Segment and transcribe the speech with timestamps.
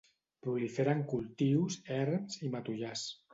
[0.45, 3.07] Prolifera en cultius, erms i matollars.